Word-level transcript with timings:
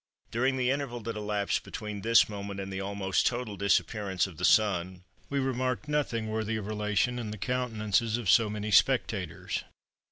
During 0.31 0.57
the 0.57 0.71
interval 0.71 0.99
that 1.01 1.15
elapsed 1.15 1.61
between 1.61 2.01
this 2.01 2.27
moment 2.27 2.59
and 2.59 2.73
the 2.73 2.81
almost 2.81 3.27
total 3.27 3.55
disappearance 3.55 4.25
of 4.25 4.37
the 4.37 4.45
Sun 4.45 5.03
we 5.29 5.37
remarked 5.37 5.87
nothing 5.87 6.27
worthy 6.27 6.55
of 6.55 6.65
relation 6.65 7.19
in 7.19 7.29
the 7.29 7.37
countenances 7.37 8.17
of 8.17 8.27
so 8.27 8.49
many 8.49 8.71
spectators. 8.71 9.63